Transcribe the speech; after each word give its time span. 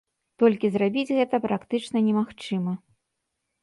Толькі 0.43 0.71
зрабіць 0.77 1.13
гэта 1.19 1.43
практычна 1.45 1.97
немагчыма. 2.09 2.73